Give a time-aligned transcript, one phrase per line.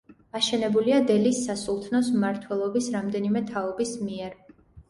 [0.37, 4.39] აშენებულია დელის სასულთნოს მმართველების რამდენიმე თაობის მიერ.